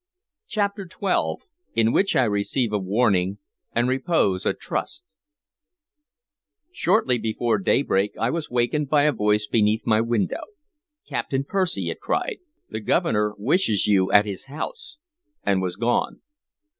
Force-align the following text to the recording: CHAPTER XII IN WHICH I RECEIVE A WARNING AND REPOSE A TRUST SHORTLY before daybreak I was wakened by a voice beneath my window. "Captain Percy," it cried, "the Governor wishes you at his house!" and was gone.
CHAPTER 0.47 0.89
XII 0.89 1.45
IN 1.75 1.91
WHICH 1.91 2.15
I 2.15 2.23
RECEIVE 2.23 2.73
A 2.73 2.79
WARNING 2.79 3.37
AND 3.71 3.87
REPOSE 3.87 4.47
A 4.47 4.53
TRUST 4.55 5.03
SHORTLY 6.71 7.19
before 7.19 7.59
daybreak 7.59 8.13
I 8.19 8.31
was 8.31 8.49
wakened 8.49 8.89
by 8.89 9.03
a 9.03 9.11
voice 9.11 9.45
beneath 9.45 9.85
my 9.85 10.01
window. 10.01 10.41
"Captain 11.07 11.43
Percy," 11.43 11.91
it 11.91 11.99
cried, 11.99 12.39
"the 12.67 12.79
Governor 12.79 13.35
wishes 13.37 13.85
you 13.85 14.11
at 14.11 14.25
his 14.25 14.45
house!" 14.45 14.97
and 15.43 15.61
was 15.61 15.75
gone. 15.75 16.21